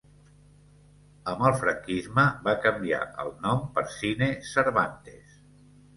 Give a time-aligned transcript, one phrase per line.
[1.33, 5.41] Amb el Franquisme va canviar el nom per Cine Cervantes.